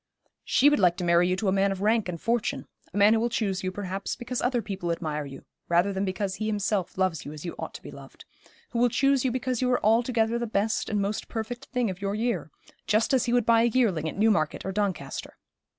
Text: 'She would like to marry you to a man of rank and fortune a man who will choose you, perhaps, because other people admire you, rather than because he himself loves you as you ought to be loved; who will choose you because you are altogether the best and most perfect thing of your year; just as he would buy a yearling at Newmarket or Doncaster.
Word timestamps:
'She 0.43 0.67
would 0.67 0.79
like 0.79 0.97
to 0.97 1.03
marry 1.03 1.27
you 1.27 1.35
to 1.35 1.47
a 1.47 1.51
man 1.51 1.71
of 1.71 1.83
rank 1.83 2.09
and 2.09 2.19
fortune 2.19 2.65
a 2.91 2.97
man 2.97 3.13
who 3.13 3.19
will 3.19 3.29
choose 3.29 3.63
you, 3.63 3.71
perhaps, 3.71 4.15
because 4.15 4.41
other 4.41 4.59
people 4.59 4.91
admire 4.91 5.27
you, 5.27 5.45
rather 5.69 5.93
than 5.93 6.03
because 6.03 6.33
he 6.33 6.47
himself 6.47 6.97
loves 6.97 7.23
you 7.23 7.31
as 7.31 7.45
you 7.45 7.53
ought 7.59 7.75
to 7.75 7.83
be 7.83 7.91
loved; 7.91 8.25
who 8.71 8.79
will 8.79 8.89
choose 8.89 9.23
you 9.23 9.29
because 9.31 9.61
you 9.61 9.69
are 9.71 9.85
altogether 9.85 10.39
the 10.39 10.47
best 10.47 10.89
and 10.89 11.01
most 11.03 11.27
perfect 11.29 11.65
thing 11.65 11.87
of 11.91 12.01
your 12.01 12.15
year; 12.15 12.49
just 12.87 13.13
as 13.13 13.25
he 13.25 13.31
would 13.31 13.45
buy 13.45 13.61
a 13.61 13.65
yearling 13.65 14.09
at 14.09 14.17
Newmarket 14.17 14.65
or 14.65 14.71
Doncaster. 14.71 15.37